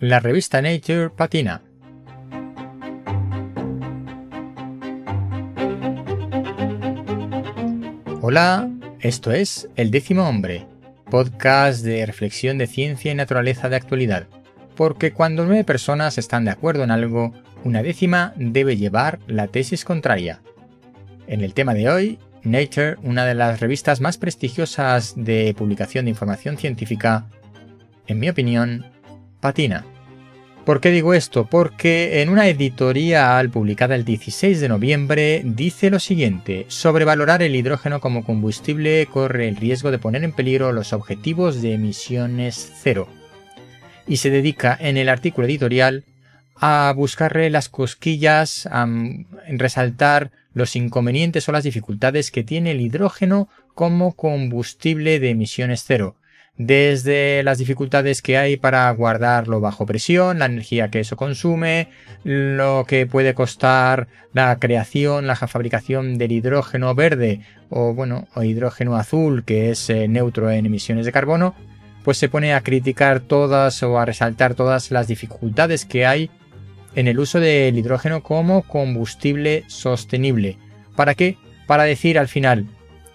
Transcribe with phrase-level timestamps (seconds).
[0.00, 1.60] la revista Nature patina.
[8.22, 10.66] Hola, esto es El décimo hombre,
[11.10, 14.26] podcast de reflexión de ciencia y naturaleza de actualidad,
[14.74, 19.84] porque cuando nueve personas están de acuerdo en algo, una décima debe llevar la tesis
[19.84, 20.40] contraria.
[21.26, 26.12] En el tema de hoy, Nature, una de las revistas más prestigiosas de publicación de
[26.12, 27.26] información científica,
[28.06, 28.86] en mi opinión,
[29.40, 29.84] patina.
[30.64, 31.46] ¿Por qué digo esto?
[31.46, 38.00] Porque en una editorial publicada el 16 de noviembre dice lo siguiente, sobrevalorar el hidrógeno
[38.00, 43.08] como combustible corre el riesgo de poner en peligro los objetivos de emisiones cero.
[44.06, 46.04] Y se dedica en el artículo editorial
[46.54, 48.86] a buscarle las cosquillas, a
[49.48, 56.16] resaltar los inconvenientes o las dificultades que tiene el hidrógeno como combustible de emisiones cero,
[56.60, 61.88] desde las dificultades que hay para guardarlo bajo presión, la energía que eso consume,
[62.22, 67.40] lo que puede costar la creación, la fabricación del hidrógeno verde
[67.70, 71.54] o bueno, o hidrógeno azul que es eh, neutro en emisiones de carbono,
[72.04, 76.30] pues se pone a criticar todas o a resaltar todas las dificultades que hay
[76.94, 80.58] en el uso del hidrógeno como combustible sostenible.
[80.94, 81.38] ¿Para qué?
[81.66, 82.66] Para decir al final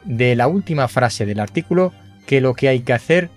[0.04, 1.94] de la última frase del artículo
[2.26, 3.30] que lo que hay que hacer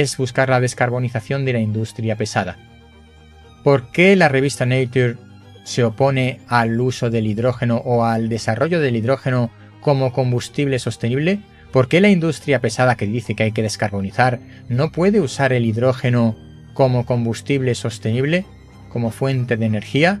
[0.00, 2.56] es buscar la descarbonización de la industria pesada.
[3.62, 5.16] ¿Por qué la revista Nature
[5.64, 9.50] se opone al uso del hidrógeno o al desarrollo del hidrógeno
[9.80, 11.40] como combustible sostenible?
[11.72, 15.64] ¿Por qué la industria pesada que dice que hay que descarbonizar no puede usar el
[15.64, 16.36] hidrógeno
[16.74, 18.44] como combustible sostenible?
[18.94, 20.20] como fuente de energía,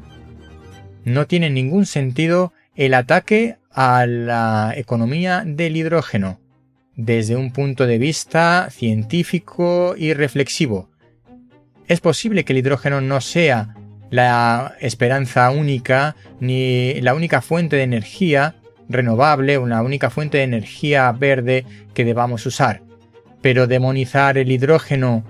[1.04, 6.40] no tiene ningún sentido el ataque a la economía del hidrógeno
[6.96, 10.88] desde un punto de vista científico y reflexivo.
[11.88, 13.74] Es posible que el hidrógeno no sea
[14.10, 18.56] la esperanza única ni la única fuente de energía
[18.88, 22.82] renovable la única fuente de energía verde que debamos usar.
[23.40, 25.24] Pero demonizar el hidrógeno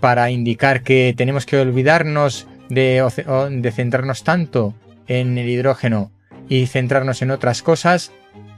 [0.00, 3.04] para indicar que tenemos que olvidarnos de,
[3.74, 4.74] centrarnos tanto
[5.06, 6.10] en el hidrógeno
[6.48, 8.12] y centrarnos en otras cosas,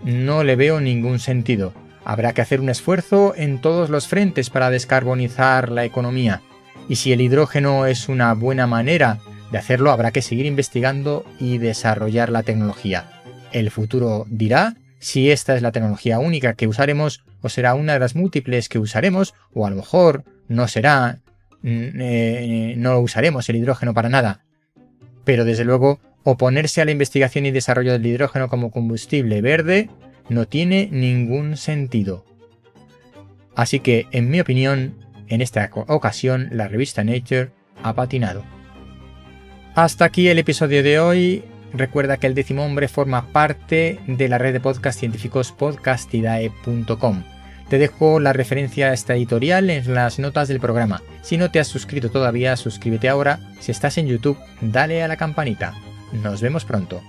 [0.04, 1.72] no le veo ningún sentido.
[2.04, 6.42] Habrá que hacer un esfuerzo en todos los frentes para descarbonizar la economía.
[6.88, 9.20] Y si el hidrógeno es una buena manera
[9.50, 13.22] de hacerlo, habrá que seguir investigando y desarrollar la tecnología.
[13.53, 18.00] El futuro dirá si esta es la tecnología única que usaremos o será una de
[18.00, 21.21] las múltiples que usaremos o a lo mejor no será
[21.65, 24.44] Mm, eh, no usaremos el hidrógeno para nada.
[25.25, 29.88] Pero desde luego, oponerse a la investigación y desarrollo del hidrógeno como combustible verde
[30.29, 32.25] no tiene ningún sentido.
[33.55, 34.95] Así que, en mi opinión,
[35.29, 37.51] en esta ocasión la revista Nature
[37.83, 38.45] ha patinado.
[39.75, 41.45] Hasta aquí el episodio de hoy.
[41.73, 47.25] Recuerda que el décimo hombre forma parte de la red de podcast científicos podcastidae.com.
[47.69, 51.03] Te dejo la referencia a esta editorial en las notas del programa.
[51.23, 53.41] Si no te has suscrito todavía, suscríbete ahora.
[53.59, 55.75] Si estás en YouTube, dale a la campanita.
[56.13, 57.03] Nos vemos pronto.